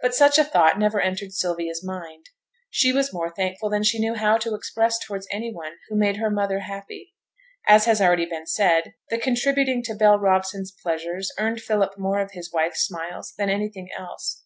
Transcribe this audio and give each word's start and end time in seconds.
But 0.00 0.16
such 0.16 0.36
a 0.36 0.42
thought 0.42 0.80
never 0.80 1.00
entered 1.00 1.32
Sylvia's 1.32 1.84
mind. 1.84 2.30
She 2.70 2.90
was 2.92 3.12
more 3.12 3.30
thankful 3.30 3.70
than 3.70 3.84
she 3.84 4.00
knew 4.00 4.14
how 4.14 4.36
to 4.38 4.56
express 4.56 4.98
towards 4.98 5.28
any 5.30 5.54
one 5.54 5.74
who 5.88 5.94
made 5.94 6.16
her 6.16 6.28
mother 6.28 6.58
happy; 6.58 7.14
as 7.68 7.84
has 7.84 7.98
been 8.00 8.06
already 8.08 8.28
said, 8.46 8.94
the 9.10 9.18
contributing 9.18 9.84
to 9.84 9.94
Bell 9.94 10.18
Robson's 10.18 10.72
pleasures 10.72 11.30
earned 11.38 11.60
Philip 11.62 11.96
more 11.96 12.18
of 12.20 12.32
his 12.32 12.52
wife's 12.52 12.80
smiles 12.84 13.32
than 13.38 13.48
anything 13.48 13.90
else. 13.96 14.42